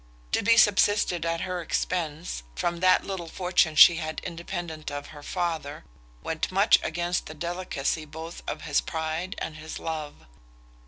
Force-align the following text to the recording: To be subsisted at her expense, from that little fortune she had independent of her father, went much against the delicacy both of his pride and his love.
To 0.31 0.41
be 0.41 0.57
subsisted 0.57 1.27
at 1.27 1.41
her 1.41 1.61
expense, 1.61 2.41
from 2.55 2.79
that 2.79 3.05
little 3.05 3.27
fortune 3.27 3.75
she 3.75 3.97
had 3.97 4.19
independent 4.21 4.89
of 4.89 5.09
her 5.13 5.21
father, 5.21 5.85
went 6.23 6.51
much 6.51 6.79
against 6.81 7.27
the 7.27 7.35
delicacy 7.35 8.05
both 8.05 8.41
of 8.47 8.63
his 8.63 8.81
pride 8.81 9.35
and 9.37 9.57
his 9.57 9.77
love. 9.77 10.25